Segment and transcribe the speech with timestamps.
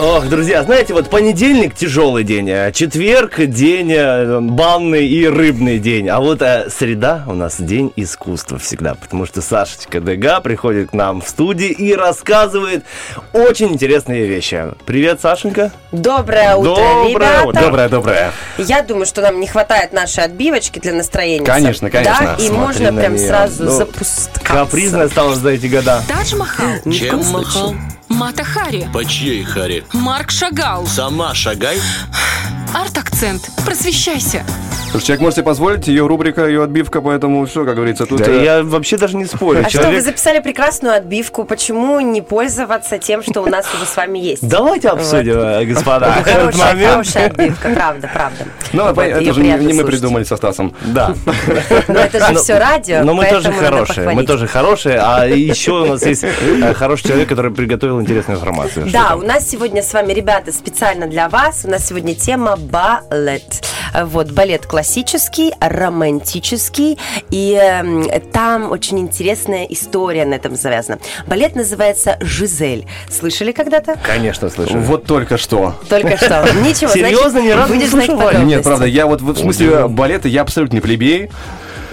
[0.00, 6.08] Ох, друзья, знаете, вот понедельник тяжелый день, а четверг день э, банный и рыбный день,
[6.08, 10.92] а вот а, среда у нас день искусства всегда, потому что Сашечка Дега приходит к
[10.94, 12.84] нам в студии и рассказывает
[13.34, 14.64] очень интересные вещи.
[14.86, 15.72] Привет, Сашенька.
[15.92, 17.48] Доброе утро, доброе, ребята.
[17.48, 17.60] утро.
[17.60, 18.32] доброе, доброе.
[18.56, 21.44] Я думаю, что нам не хватает нашей отбивочки для настроения.
[21.44, 22.16] Конечно, конечно.
[22.18, 23.28] Да, и Смотри можно прям неё.
[23.28, 24.40] сразу Ну, запускаться.
[24.42, 26.02] Капризная стала за эти года.
[26.08, 27.74] Тадж Махал, Чем махал?
[28.12, 29.84] Мата Хари, По чьей харе?
[29.94, 31.78] Марк Шагал, Сама шагай.
[32.74, 33.48] арт-акцент.
[33.64, 34.44] Просвещайся.
[34.92, 38.18] Слушай, человек может себе позволить, ее рубрика, ее отбивка, поэтому все, как говорится, тут...
[38.18, 39.62] Да, э, я вообще даже не спорю.
[39.64, 40.04] А что, вы Человек...
[40.04, 41.44] записали прекрасную отбивку.
[41.44, 44.46] Почему не пользоваться тем, что у нас уже с вами есть?
[44.46, 46.90] Давайте обсудим, э, господа, этот Хорошая, момент.
[46.90, 48.44] хорошая отбивка, правда, правда.
[48.74, 50.74] Ну, Вот, это же не, не мы придумали со Стасом.
[50.82, 51.14] Да.
[51.88, 55.86] Но это же все радио, Но мы тоже хорошие, мы тоже хорошие, а еще у
[55.86, 58.90] нас есть э, хороший человек, который приготовил интересную информацию.
[58.92, 61.62] Да, у нас сегодня с вами, ребята, специально для вас.
[61.64, 63.64] У нас сегодня тема балет.
[63.94, 64.81] Вот, балет классический,
[65.60, 66.98] романтический.
[67.30, 70.98] И эм, там очень интересная история на этом завязана.
[71.26, 72.86] Балет называется «Жизель».
[73.10, 73.98] Слышали когда-то?
[74.04, 74.78] Конечно, слышу.
[74.78, 75.74] Вот только что.
[75.88, 76.48] Только что.
[76.64, 77.38] Ничего, Серьезно?
[77.38, 78.18] Ни разу не слышал.
[78.44, 81.30] Нет, правда, я вот в смысле балета, я абсолютно не плебей.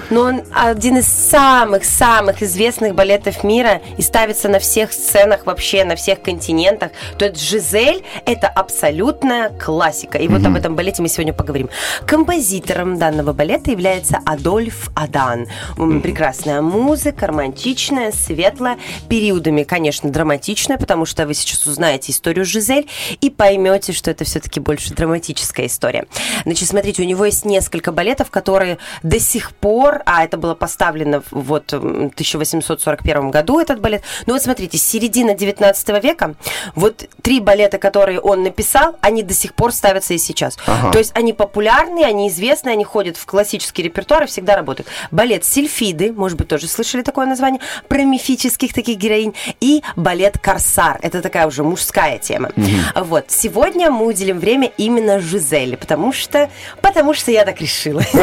[0.09, 5.95] Но он один из самых-самых известных балетов мира и ставится на всех сценах вообще, на
[5.95, 6.91] всех континентах.
[7.17, 10.17] То есть «Жизель»— это абсолютная классика.
[10.17, 11.69] И вот об этом балете мы сегодня поговорим.
[12.05, 15.47] Композитором данного балета является Адольф Адан.
[15.77, 18.77] М, Прекрасная музыка, романтичная, светлая,
[19.09, 22.87] периодами, конечно, драматичная, потому что вы сейчас узнаете историю «Жизель»
[23.21, 26.05] и поймете, что это все-таки больше драматическая история.
[26.43, 31.21] Значит, смотрите, у него есть несколько балетов, которые до сих пор, а это было поставлено
[31.31, 34.03] в вот м, 1841 году этот балет.
[34.25, 36.35] Ну вот смотрите, с середины 19 века
[36.75, 40.57] вот три балета, которые он написал, они до сих пор ставятся и сейчас.
[40.67, 40.91] Ага.
[40.91, 44.87] То есть они популярны, они известны, они ходят в классический репертуар и всегда работают.
[45.11, 50.99] Балет Сильфиды, может быть, тоже слышали такое название, про мифических таких героинь, и балет Корсар.
[51.01, 52.51] Это такая уже мужская тема.
[52.95, 53.25] Вот.
[53.29, 56.49] Сегодня мы уделим время именно Жизели, потому что,
[56.81, 58.03] потому что я так решила.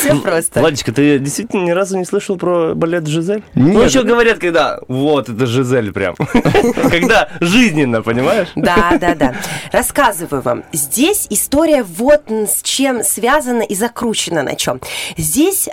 [0.00, 0.60] Все просто.
[0.60, 3.42] Владечка, ты действительно ни разу не слышал про балет Жизель?
[3.54, 3.74] Нет.
[3.74, 6.14] Ну, еще говорят, когда вот это Жизель прям.
[6.90, 8.48] Когда жизненно, понимаешь?
[8.56, 9.34] Да, да, да.
[9.72, 10.64] Рассказываю вам.
[10.72, 14.80] Здесь история вот с чем связана и закручена на чем.
[15.16, 15.68] Здесь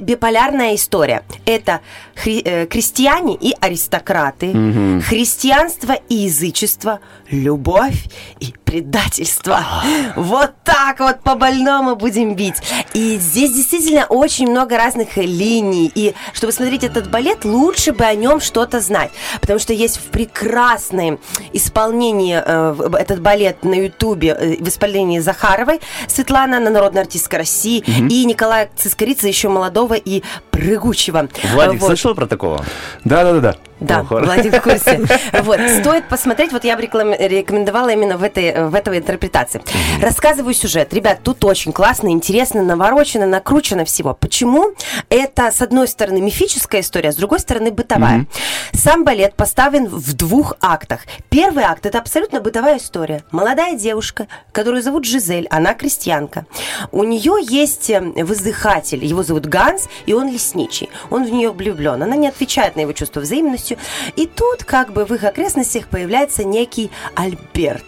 [0.00, 1.22] биполярная история.
[1.44, 1.80] Это
[2.14, 4.52] хри- э, крестьяне и аристократы,
[5.06, 8.04] христианство и язычество, любовь
[8.40, 9.64] и предательство.
[10.16, 12.56] Вот так вот по больному будем бить.
[12.92, 15.90] И здесь действительно очень много разных линий.
[15.94, 19.10] И чтобы смотреть этот балет, лучше бы о нем что-то знать.
[19.40, 21.18] Потому что есть в прекрасном
[21.52, 25.80] исполнении э, в- этот балет на Ютубе э, в исполнении Захаровой.
[26.08, 27.84] Светлана, она народная артистка России.
[28.10, 30.22] И Николая Цискорица, еще молодого и
[30.56, 31.28] прыгучего.
[31.52, 31.86] Владик, Вот.
[31.86, 32.64] слышал про такого?
[33.04, 33.56] Да-да-да.
[33.80, 34.32] Да, хорошо.
[34.32, 35.00] Владик в курсе.
[35.42, 39.60] Вот, стоит посмотреть, вот я бы рекомендовала именно в этой, в этой интерпретации.
[40.00, 40.92] Рассказываю сюжет.
[40.94, 44.14] Ребят, тут очень классно, интересно, наворочено, накручено всего.
[44.14, 44.72] Почему?
[45.10, 48.26] Это, с одной стороны, мифическая история, а с другой стороны, бытовая.
[48.72, 51.00] Сам балет поставлен в двух актах.
[51.28, 53.24] Первый акт– это абсолютно бытовая история.
[53.30, 56.46] Молодая девушка, которую зовут Жизель, она крестьянка.
[56.92, 60.88] У нее есть э, воздыхатель, его зовут Ганс, и он лесничий.
[61.10, 62.02] Он в нее влюблен.
[62.02, 63.78] Она не отвечает на его чувство взаимностью.
[64.16, 67.84] И тут как бы в их окрестностях появляется некий Альберт.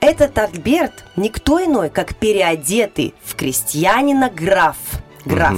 [0.00, 4.76] Этот Альберт никто иной, как переодетый в крестьянина граф.
[5.24, 5.56] Граф.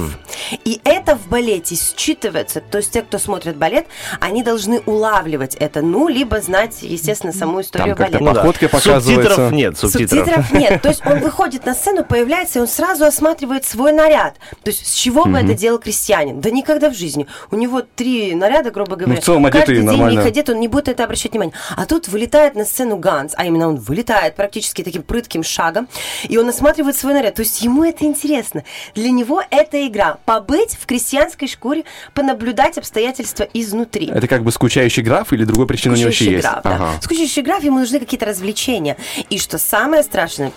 [0.65, 2.61] И это в балете считывается.
[2.61, 3.85] То есть те, кто смотрит балет,
[4.19, 5.81] они должны улавливать это.
[5.81, 8.33] Ну, либо знать, естественно, саму историю как-то балета.
[8.33, 9.13] по походке показывается.
[9.13, 10.25] Субтитров нет, субтитров.
[10.25, 10.81] Субтитров нет.
[10.81, 14.35] То есть он выходит на сцену, появляется, и он сразу осматривает свой наряд.
[14.63, 16.41] То есть с чего бы это делал крестьянин?
[16.41, 17.27] Да никогда в жизни.
[17.51, 19.15] У него три наряда, грубо говоря.
[19.15, 20.19] Ну, в целом одетый Каждый день нормально.
[20.19, 21.53] их одет, он не будет это обращать внимание.
[21.75, 25.87] А тут вылетает на сцену Ганс, а именно он вылетает практически таким прытким шагом,
[26.23, 27.35] и он осматривает свой наряд.
[27.35, 28.63] То есть ему это интересно.
[28.95, 30.17] Для него это игра.
[30.25, 31.83] Побыть в крестьянской шкуре,
[32.13, 34.07] понаблюдать обстоятельства изнутри.
[34.13, 36.47] Это как бы скучающий граф или другой причины у него еще Скучающий есть?
[36.47, 36.75] граф, да.
[36.75, 36.89] Ага.
[37.01, 38.97] Скучающий граф, ему нужны какие-то развлечения.
[39.29, 40.51] И что самое страшное,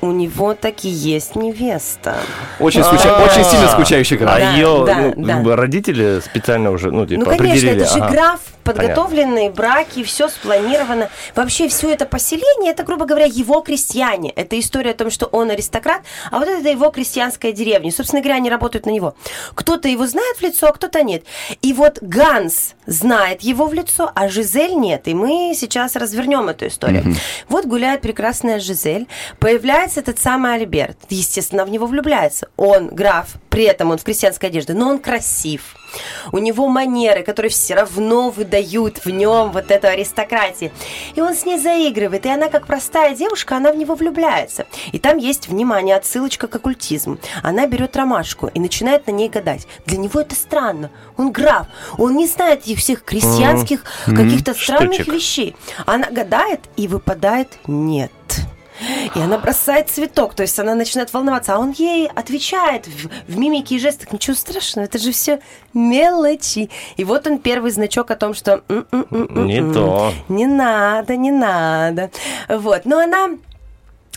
[0.00, 2.16] у него таки есть невеста.
[2.60, 3.24] Очень, скуча- А.
[3.24, 4.38] очень сильно скучающий А граф.
[4.38, 5.56] Да, ее да, ну, да.
[5.56, 7.82] родители специально уже, ну, типа, Ну, конечно, определили.
[7.82, 8.12] это же ага.
[8.12, 11.08] граф, подготовленные браки, все спланировано.
[11.34, 14.30] Вообще все это поселение, это, грубо говоря, его крестьяне.
[14.30, 17.71] Это история о том, что он аристократ, а вот это его крестьянская деревня.
[17.90, 19.14] Собственно говоря, они работают на него.
[19.54, 21.24] Кто-то его знает в лицо, а кто-то нет.
[21.60, 25.08] И вот Ганс знает его в лицо, а Жизель нет.
[25.08, 27.14] И мы сейчас развернем эту историю.
[27.48, 29.06] Вот гуляет прекрасная Жизель,
[29.38, 30.98] появляется этот самый Альберт.
[31.08, 32.48] Естественно, в него влюбляется.
[32.56, 35.76] Он граф, при этом он в крестьянской одежде, но он красив.
[36.32, 40.72] У него манеры, которые все равно выдают в нем вот эту аристократию.
[41.14, 44.64] И он с ней заигрывает, и она, как простая девушка, она в него влюбляется.
[44.92, 47.18] И там есть, внимание, отсылочка к оккультизму.
[47.42, 49.66] Она берет ромашку и начинает на ней гадать.
[49.84, 50.90] Для него это странно.
[51.18, 51.66] Он граф.
[51.98, 55.12] Он не знает этих всех крестьянских каких-то странных Штучек.
[55.12, 55.56] вещей.
[55.84, 58.10] Она гадает, и выпадает нет.
[59.14, 63.36] И она бросает цветок, то есть она начинает волноваться, а он ей отвечает в, в
[63.36, 65.40] мимике и жестах, ничего страшного, это же все
[65.74, 66.70] мелочи.
[66.96, 70.12] И вот он первый значок о том, что «М-м-м-м-м, Не то.
[70.28, 72.10] не надо, не надо.
[72.48, 73.30] Вот, но она,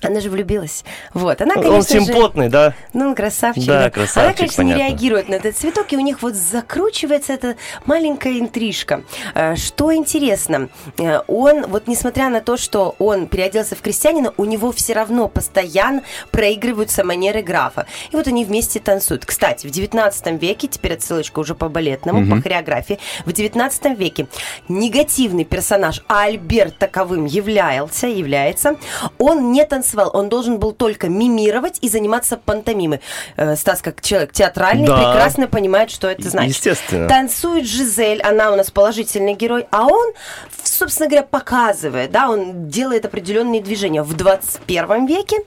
[0.06, 0.84] она же влюбилась.
[1.14, 2.06] Вот, она, Он конечно же...
[2.06, 2.74] симпотный, да?
[2.94, 3.66] Ну, он красавчик.
[3.66, 4.92] Да, Она, красавчик, конечно, не понятно.
[4.92, 7.56] реагирует на этот цветок, и у них вот закручивается эта
[7.86, 9.04] маленькая интрижка.
[9.34, 14.46] Э, Что интересно, э, он, вот несмотря на то, что он переоделся в крестьянина, у
[14.46, 17.86] него все равно постоянно проигрываются манеры графа.
[18.12, 19.26] И вот они вместе танцуют.
[19.26, 24.28] Кстати, в 19 веке, теперь отсылочка уже по балетному, по хореографии, в 19 веке
[24.68, 28.76] негативный персонаж, а Альберт таковым являлся, является,
[29.18, 33.02] он не танцевал, он должен был только мимировать и заниматься пантомимой.
[33.38, 34.98] Э, Стас, как человек театральный, Да.
[34.98, 36.56] прекрасно понимает, что это значит.
[36.56, 37.08] Естественно.
[37.08, 40.14] Танцует Жизель, она у нас положительный герой, а он,
[40.76, 44.04] собственно говоря, показывает, да, он делает определенные движения.
[44.04, 45.38] В 21 веке,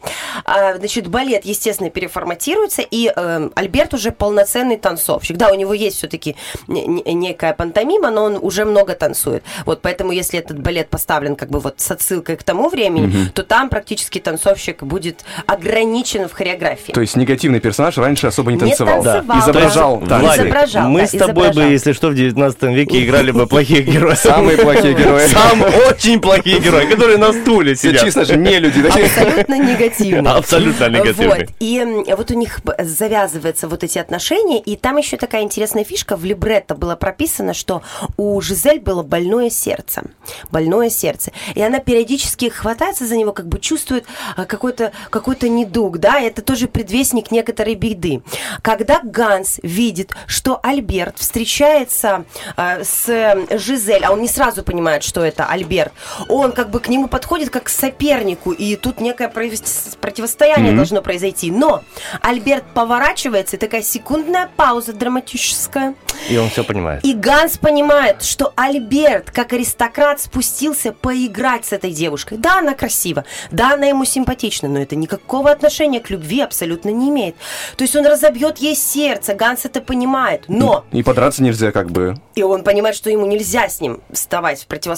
[0.45, 5.37] а, значит, балет, естественно, переформатируется, и э, Альберт уже полноценный танцовщик.
[5.37, 6.37] Да, у него есть все-таки
[6.67, 9.43] некая пантомима, но он уже много танцует.
[9.65, 13.43] Вот поэтому, если этот балет поставлен как бы вот с отсылкой к тому времени, то
[13.43, 16.93] там практически танцовщик будет ограничен в хореографии.
[16.93, 19.03] То есть негативный персонаж раньше особо не Не танцевал.
[19.03, 20.07] танцевал, Изображал да.
[20.07, 20.25] танцы.
[20.25, 21.71] Владик, изображал, мы да, с тобой бы, изображал.
[21.71, 24.19] если что, в 19 веке играли бы плохих героев.
[24.19, 25.18] Самые плохие герои.
[25.27, 28.05] Сам очень плохие герои, которые на стуле Все сидят.
[28.05, 28.87] чисто же не люди.
[28.87, 30.35] Абсолютно негативно.
[30.37, 31.47] Абсолютно негативный.
[31.47, 31.49] Вот.
[31.61, 36.17] И вот у них завязываются вот эти отношения, и там еще такая интересная фишка.
[36.17, 37.83] В либретто было прописано, что
[38.17, 40.03] у Жизель было больное сердце.
[40.51, 41.33] Больное сердце.
[41.55, 44.05] И она периодически хватается за него, как бы чувствует
[44.37, 48.23] а, какой-то какой недуг, да, это тоже предвестник некоторой беды.
[48.63, 52.25] Когда Ганс видит, что Альберт встречается
[52.57, 55.93] а, с э, Жизель, а он не сразу понимает, что это Альберт,
[56.29, 61.51] он как бы к нему подходит как к сопернику, и тут некое противостояние должно произойти.
[61.51, 61.83] Но
[62.21, 65.95] Альберт поворачивается, и такая секундная пауза драматическая.
[66.29, 67.05] И он все понимает.
[67.05, 72.39] И Ганс понимает, что Альберт, как аристократ, спустился поиграть с этой девушкой.
[72.39, 77.09] Да, она красива, да, она ему симпатична, но это никакого отношения к любви абсолютно не
[77.09, 77.37] имеет.
[77.77, 80.45] То есть он разобьет ей сердце, Ганс это понимает.
[80.49, 82.17] Но И подраться нельзя как бы.
[82.35, 84.98] и он понимает, что ему нельзя с ним вставать в противостояние.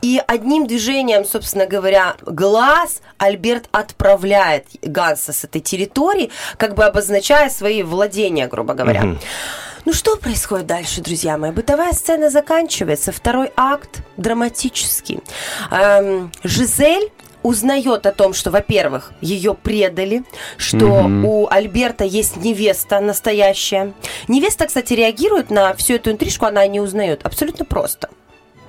[0.00, 7.50] И одним движением, собственно говоря, глаз Альберт отправляет Ганса с этой территории, как бы обозначая
[7.50, 9.16] свои владения, грубо говоря.
[9.84, 11.50] Ну что происходит дальше, друзья мои?
[11.50, 15.18] Бытовая сцена заканчивается, второй акт драматический.
[15.72, 17.10] Эм, Жизель
[17.42, 20.22] узнает о том, что, во-первых, ее предали,
[20.56, 23.92] что у Альберта есть невеста настоящая.
[24.28, 27.24] Невеста, кстати, реагирует на всю эту интрижку, она не узнает.
[27.24, 28.08] Абсолютно просто.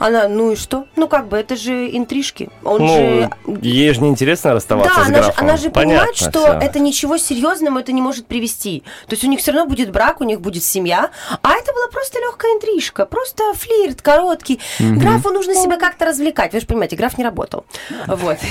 [0.00, 0.86] Она, ну и что?
[0.96, 2.48] Ну как бы, это же интрижки.
[2.64, 5.44] Он же Ну, ей же неинтересно расставаться да, с она же, графом.
[5.44, 6.52] она же Понятно понимает, что всё.
[6.58, 8.82] это ничего серьезного это не может привести.
[9.06, 11.10] То есть у них все равно будет брак, у них будет семья.
[11.42, 14.58] А это была просто легкая интрижка, просто флирт короткий.
[14.78, 16.52] Графу нужно себя как-то развлекать.
[16.54, 17.64] Вы же понимаете, граф не работал.
[18.06, 18.38] Вот.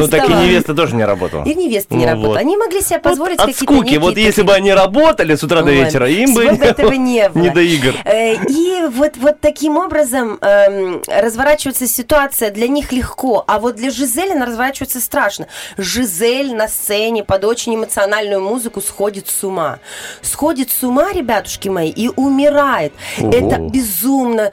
[0.00, 1.44] Ну так и невеста тоже не работала.
[1.44, 2.38] И невеста не Ну работала.
[2.38, 3.96] Они могли себе позволить какие-то скуки.
[3.96, 6.44] Вот если бы они работали с утра до вечера, им бы
[7.34, 7.94] не до игр.
[8.04, 14.32] Э, И вот таким образом эм, разворачивается ситуация для них легко, а вот для Жизели
[14.32, 15.46] она разворачивается страшно.
[15.76, 19.78] Жизель на сцене под очень эмоциональную музыку сходит с ума.
[20.22, 22.92] Сходит с ума, ребятушки мои, и умирает.
[23.18, 23.30] Ого.
[23.30, 24.52] Это безумно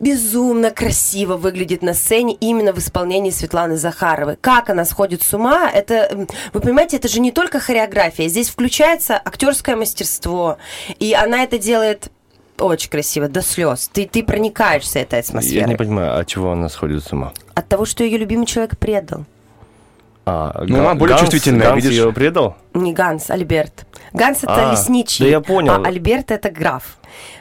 [0.00, 4.36] безумно красиво выглядит на сцене именно в исполнении Светланы Захаровой.
[4.36, 9.14] Как она сходит с ума, это, вы понимаете, это же не только хореография, здесь включается
[9.16, 10.58] актерское мастерство,
[10.98, 12.10] и она это делает
[12.58, 13.90] очень красиво, до слез.
[13.92, 15.68] Ты, ты проникаешься этой Я атмосферой.
[15.68, 17.32] не понимаю, от чего она сходит с ума?
[17.54, 19.24] От того, что ее любимый человек предал.
[20.26, 21.98] А, Ну, Га- она более Ганс- чувствительная, Ганс видишь?
[21.98, 22.56] ее предал?
[22.72, 23.84] Не Ганс, Альберт.
[24.14, 25.24] Ганс это А, лесничий.
[25.26, 25.72] да я понял.
[25.74, 26.96] А Альберт это граф.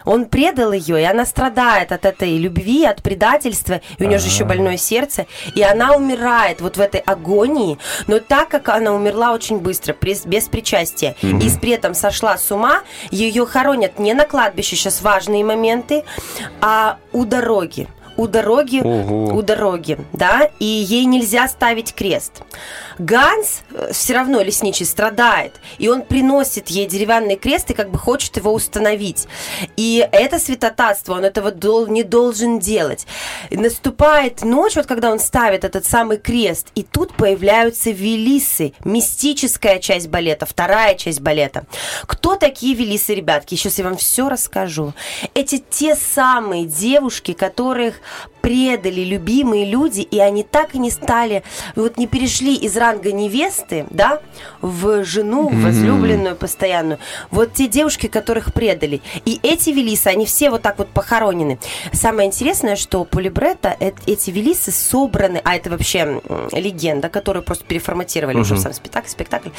[0.06, 4.28] Он предал ее, и она страдает от этой любви, от предательства, и у нее же
[4.28, 5.26] еще больное сердце,
[5.56, 10.28] и она умирает вот в этой агонии, но так как она умерла очень быстро, прис-
[10.28, 15.02] без причастия, и с- при этом сошла с ума, ее хоронят не на кладбище, сейчас
[15.02, 16.04] важные моменты,
[16.62, 17.88] а у дороги.
[18.16, 19.36] У дороги, Ого.
[19.36, 22.44] у дороги, да, и ей нельзя ставить крест.
[23.00, 28.38] Ганс все равно лесничий страдает, и он приносит ей деревянный крест и как бы хочет
[28.38, 29.28] его установить.
[29.78, 33.08] И это святотатство, он этого дол- не должен делать.
[33.50, 39.80] И наступает ночь, вот когда он ставит этот самый крест, и тут появляются велисы, мистическая
[39.80, 41.66] часть балета, вторая часть балета.
[42.06, 43.56] Кто такие велисы, ребятки?
[43.56, 44.94] Сейчас я вам все расскажу.
[45.34, 47.96] Эти те самые девушки, которых
[48.44, 51.44] предали любимые люди, и они так и не стали,
[51.78, 54.20] вот не перешли из ранга невесты, да,
[54.62, 57.00] в жену, возлюбленную постоянную.
[57.32, 59.02] Вот те девушки, которых предали.
[59.24, 61.58] И эти велисы, они все вот так вот похоронены.
[61.94, 66.22] Самое интересное, что по либретто э- эти велисы собраны, а это вообще
[66.52, 69.50] легенда, которую просто переформатировали уже в сам спектакль, спектакль,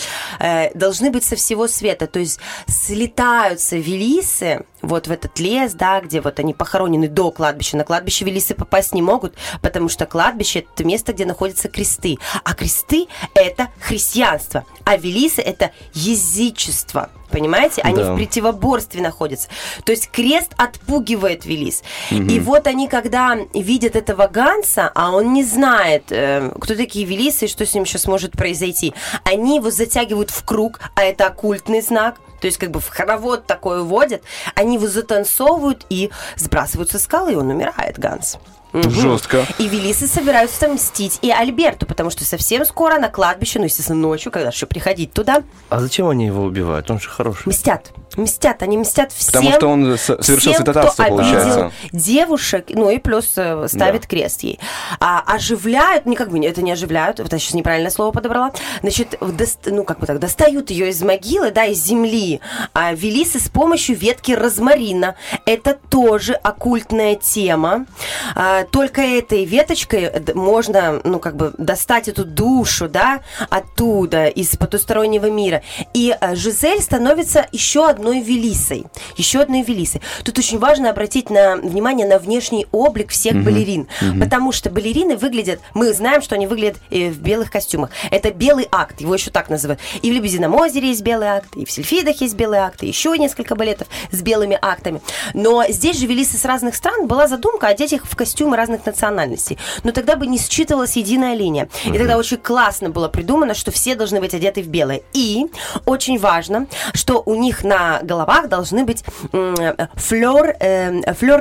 [0.40, 2.06] э, должны быть со всего света.
[2.06, 7.78] То есть слетаются велисы вот в этот лес, да, где вот они похоронены до кладбища.
[7.78, 12.18] На кладбище велисы попасть не могут, потому что кладбище– это место, где находятся кресты.
[12.42, 17.08] А кресты– это христианство, а велисы– это язычество.
[17.30, 17.82] Понимаете?
[17.82, 18.12] Они Да.
[18.12, 19.48] в противоборстве находятся.
[19.84, 21.82] То есть крест отпугивает Велис.
[22.10, 27.44] И вот они, когда видят этого Ганса, а он не знает, э, кто такие Велисы
[27.44, 28.92] и что с ним сейчас может произойти,
[29.24, 32.16] они его затягивают в круг, а это оккультный знак.
[32.40, 34.22] То есть как бы в хоровод такое вводят,
[34.54, 38.38] они его затанцовывают и сбрасывают со скалы, и он умирает, Ганс.
[38.74, 38.90] Мгм.
[38.90, 39.46] Жестко.
[39.58, 44.32] И Велисы собираются мстить и Альберту, потому что совсем скоро на кладбище, ну, естественно, ночью,
[44.32, 46.90] когда еще приходить туда, А зачем они его убивают?
[46.90, 47.48] Он же хороший.
[47.48, 47.92] Мстят.
[48.16, 48.62] Мстят.
[48.62, 49.32] Они мстят всем.
[49.32, 51.72] Потому что он совершил всем, святотатство, кто получается.
[51.92, 54.58] девушек, ну и плюс э, ставит крест ей.
[55.00, 58.52] А, оживляют, не как бы не- это не оживляют, вот я сейчас неправильное слово подобрала.
[58.82, 62.40] Значит, в дос- ну как бы так, достают ее из могилы, да, из земли,
[62.72, 65.14] а велисы с помощью ветки розмарина.
[65.46, 67.86] Это тоже оккультная тема.
[68.34, 74.56] А, только этой веточкой э, можно, ну как бы достать эту душу, да, оттуда, из
[74.56, 75.62] потустороннего мира.
[75.92, 78.84] И э, Жизель становится еще одной велисой.
[79.16, 80.00] Еще одной велисой.
[80.24, 83.88] Тут очень важно обратить на, внимание на внешний облик всех балерин.
[84.20, 87.90] Потому что балерины выглядят, мы знаем, что они выглядят э, в белых костюмах.
[88.10, 89.80] Это белый акт, его еще так называют.
[90.02, 93.16] И в Лебедином озере есть белый акт, и в Сильфидах есть белый акт, и еще
[93.18, 95.00] несколько балетов с белыми актами.
[95.34, 99.58] Но здесь же велисы с разных стран была задумка одеть их в костюмы разных национальностей.
[99.82, 101.68] Но тогда бы не считывалась единая линия.
[101.84, 105.02] И тогда очень классно было придумано, что все должны быть одеты в белое.
[105.12, 105.46] И
[105.84, 109.88] очень важно, что у них на головах должны быть м, э,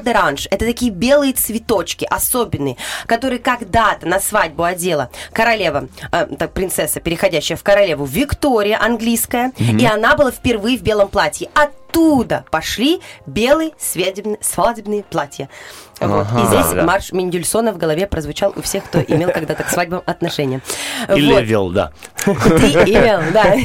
[0.04, 0.48] де ранж.
[0.52, 7.58] Это такие белые цветочки особенные, которые когда-то на свадьбу одела королева, э, так, принцесса, переходящая
[7.58, 11.50] в королеву Виктория английская, и она была впервые в белом платье.
[11.94, 15.48] Оттуда пошли белые свадебные, свадебные платья.
[16.00, 16.28] Вот.
[16.30, 16.42] Ага.
[16.42, 20.02] И здесь Да, марш Мендельсона в голове прозвучал у всех, кто имел когда-то к свадьбам
[20.06, 20.62] отношения.
[21.08, 21.40] И Вот.
[21.40, 21.92] Левел, да.
[22.26, 23.56] Ты имел, да.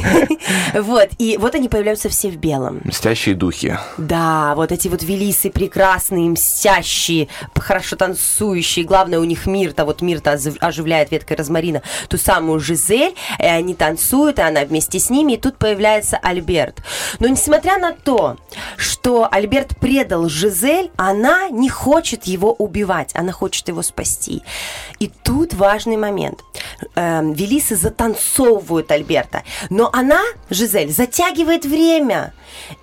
[0.81, 1.09] Вот.
[1.17, 2.81] И вот они появляются все в белом.
[2.83, 3.77] Мстящие духи.
[3.97, 8.85] Да, вот эти вот велисы прекрасные, мстящие, хорошо танцующие.
[8.85, 14.39] Главное, у них мир-то, вот мир-то оживляет веткой розмарина ту самую Жизель, и они танцуют,
[14.39, 16.81] и она вместе с ними, и тут появляется Альберт.
[17.19, 18.18] Но несмотря на то,
[18.77, 24.41] что Альберт предал Жизель, она не хочет его убивать, она хочет его спасти.
[24.99, 26.43] И тут важный момент.
[26.95, 32.33] Эм, Велисы затанцовывают Альберта, но она, Жизель, затягивает время.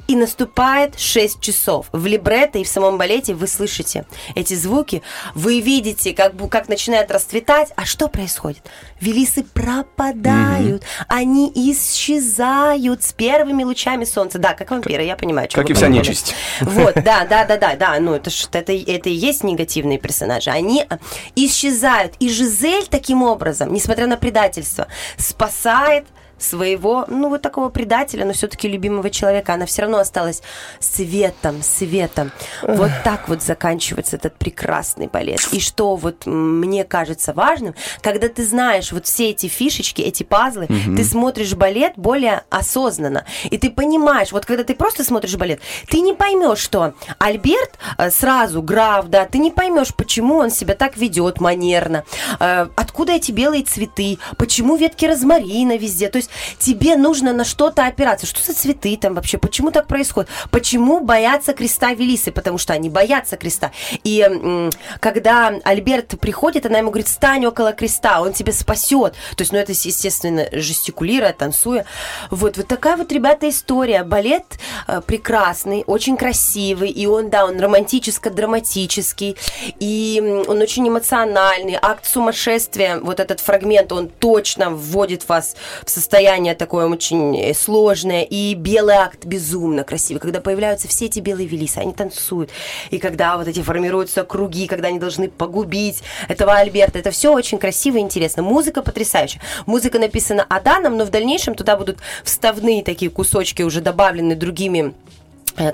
[0.07, 1.89] И наступает 6 часов.
[1.93, 5.03] В либретто и в самом балете вы слышите эти звуки,
[5.35, 7.73] вы видите, как, как начинает расцветать.
[7.77, 8.63] А что происходит?
[9.01, 14.39] Велисы пропадают, они исчезают с первыми лучами солнца.
[14.39, 15.49] Да, как вампиры, я понимаю.
[15.53, 16.35] Как и вся нечисть.
[16.61, 17.99] Вот, да, да, да, да, да.
[17.99, 20.51] Ну, это, это, это и есть негативные персонажи.
[20.51, 20.99] Они э,
[21.35, 22.15] исчезают.
[22.21, 26.07] И Жизель таким образом, несмотря на предательство, спасает
[26.39, 29.55] своего, ну, вот такого предателя, но все-таки любимого человека.
[29.55, 30.43] Она все равно осталась
[30.81, 32.33] светом, светом.
[32.63, 35.41] Вот так вот заканчивается этот прекрасный балет.
[35.53, 40.67] И что вот мне кажется важным, когда ты знаешь вот все эти фишечки, эти пазлы,
[40.67, 43.25] ты смотришь балет более осознанно.
[43.45, 48.11] И ты понимаешь, вот когда ты просто смотришь балет, ты не поймешь, что Альберт э,
[48.11, 52.05] сразу, граф, да, ты не поймешь, почему он себя так ведет манерно,
[52.41, 56.09] э, откуда эти белые цветы, почему ветки розмарина везде.
[56.09, 56.26] То есть
[56.59, 58.27] тебе нужно на что-то опираться.
[58.27, 59.39] Что за цветы там вообще?
[59.39, 60.31] Почему так происходит?
[60.51, 62.33] Почему боятся креста Велисы?
[62.33, 63.73] Потому что они боятся креста.
[64.05, 69.15] И когда Альберт приходит, она ему говорит, стань около креста, он тебя спасет.
[69.37, 71.85] То есть, ну, это, естественно, жестикулируя, танцуя.
[72.31, 74.03] Вот, вот такая вот, ребята, история.
[74.05, 74.45] Балет
[74.89, 79.37] э, прекрасный, очень красивый, и он, да, он романтическо-драматический,
[79.79, 81.79] и он очень эмоциональный.
[81.81, 86.16] Акт сумасшествия, вот этот фрагмент, он точно вводит вас в состояние
[86.55, 88.23] такое очень э, сложное.
[88.23, 92.51] И белый акт безумно красивый, когда появляются все эти белые велисы, они танцуют.
[92.91, 96.99] И когда вот эти формируются круги, когда они должны погубить этого Альберта.
[96.99, 98.43] Это все очень красиво и интересно.
[98.43, 99.41] Музыка потрясающая.
[99.67, 104.95] Музыка написана Аданом, но в дальнейшем туда будут вставные такие кусочки уже добавлены другими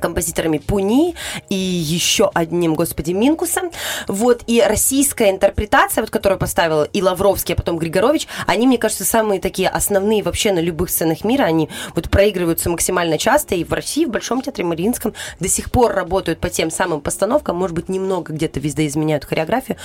[0.00, 1.14] композиторами Пуни
[1.48, 3.70] и еще одним, господи, Минкусом.
[4.08, 9.04] Вот, и российская интерпретация, вот, которую поставил и Лавровский, а потом Григорович, они, мне кажется,
[9.04, 11.44] самые такие основные вообще на любых сценах мира.
[11.44, 15.92] Они вот проигрываются максимально часто, и в России, в Большом театре Мариинском до сих пор
[15.92, 19.76] работают по тем самым постановкам, может быть, немного где-то везде изменяют хореографию,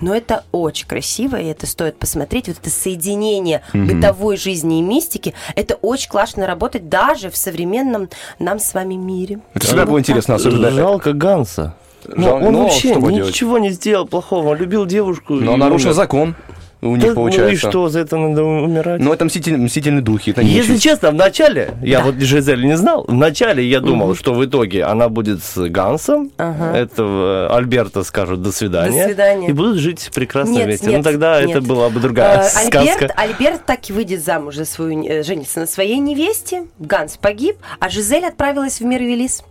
[0.00, 2.48] но это очень красиво, и это стоит посмотреть.
[2.48, 8.08] Вот это соединение бытовой жизни и мистики, это очень классно работать даже в современном
[8.38, 9.40] нам с вами мире.
[9.54, 10.70] Это всегда было интересно, особенно...
[10.70, 11.74] Жалко Ганса.
[12.04, 14.50] Жал- он ну, вообще ничего не сделал плохого.
[14.50, 15.34] Он любил девушку.
[15.34, 15.96] Но нарушил умер.
[15.96, 16.34] закон
[16.82, 17.70] у Да, них, Ну и получается.
[17.70, 19.00] что, за это надо умирать?
[19.00, 20.30] Ну, это мститель- мстительные духи.
[20.30, 20.82] Это Если нечисть.
[20.84, 24.84] честно, в начале, я вот Жизель не знал, в начале я думал, что в итоге
[24.84, 26.76] она будет с Гансом, Ага.
[26.76, 29.48] этого Альберта скажут до свидания, До свидания.
[29.48, 30.86] и будут жить прекрасно Нет, вместе.
[30.88, 31.50] нет, ну тогда нет.
[31.56, 32.78] это была бы другая Э, сказка.
[32.80, 36.64] Альберт, Альберт так и выйдет замуж за свою, э, женится на своей невесте.
[36.78, 39.42] Ганс погиб, а Жизель отправилась в мир Велис.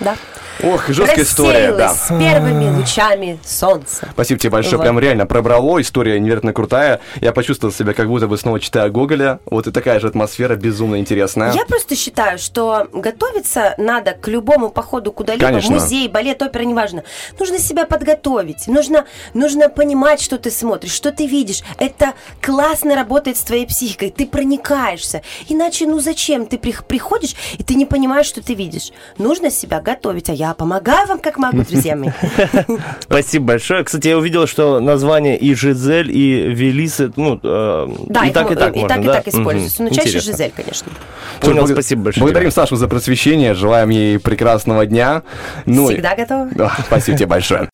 [0.00, 0.16] Да.
[0.62, 1.92] Ох, жесткая история, да.
[1.94, 4.08] С первыми лучами солнца.
[4.12, 4.84] Спасибо тебе большое, Вот.
[4.84, 7.00] прям реально пробрало, история невероятно крутая.
[7.20, 9.40] Я почувствовал себя, как будто бы снова читаю Гоголя.
[9.46, 11.52] Вот и такая же атмосфера, безумно интересная.
[11.52, 15.72] Я просто считаю, что готовиться надо к любому походу куда-либо, Конечно.
[15.74, 17.02] музей, балет, опера, неважно.
[17.38, 21.62] Нужно себя подготовить, нужно, нужно понимать, что ты смотришь, что ты видишь.
[21.78, 25.22] Это классно работает с твоей психикой, ты проникаешься.
[25.48, 26.46] Иначе, ну зачем?
[26.46, 28.92] Ты прих- приходишь, и ты не понимаешь, что ты видишь.
[29.18, 32.10] Нужно себя готовить, а я помогаю вам, как могу, друзья мои.
[33.00, 33.84] Спасибо большое.
[33.84, 38.54] Кстати, я увидел, что название и Жизель, и Велисы, ну, э, Да, и так, и
[38.56, 39.82] так и можно, так, и так используется.
[39.84, 40.32] Но чаще Интересно.
[40.32, 40.92] Жизель, конечно.
[41.40, 42.24] Понял, спасибо большое.
[42.24, 42.50] Благодарим.
[42.50, 45.22] Сашу за просвещение, желаем ей прекрасного дня.
[45.66, 46.48] Ну Всегда готова.
[46.52, 47.68] Да, спасибо тебе большое.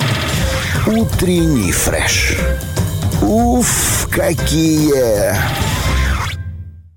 [0.87, 2.37] Утренний фреш.
[3.23, 5.35] Уф, какие